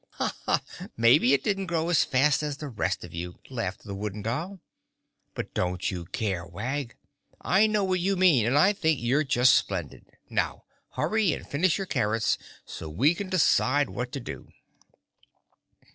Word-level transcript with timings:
"Maybe 0.97 1.31
it 1.33 1.43
didn't 1.43 1.67
grow 1.67 1.87
as 1.89 2.03
fast 2.03 2.41
as 2.41 2.57
the 2.57 2.69
rest 2.69 3.03
of 3.03 3.13
you," 3.13 3.37
laughed 3.51 3.83
the 3.83 3.93
Wooden 3.93 4.23
Doll. 4.23 4.59
"But 5.35 5.53
don't 5.53 5.91
you 5.91 6.05
care, 6.05 6.43
Wag. 6.43 6.95
I 7.39 7.67
know 7.67 7.83
what 7.83 7.99
you 7.99 8.15
mean 8.15 8.47
and 8.47 8.57
I 8.57 8.73
think 8.73 8.99
you're 8.99 9.23
just 9.23 9.55
splendid! 9.55 10.09
Now 10.27 10.63
hurry 10.93 11.33
and 11.33 11.45
finish 11.47 11.77
your 11.77 11.85
carrots 11.85 12.39
so 12.65 12.89
we 12.89 13.13
can 13.13 13.29
decide 13.29 13.91
what 13.91 14.11
to 14.13 14.19
do. 14.19 14.47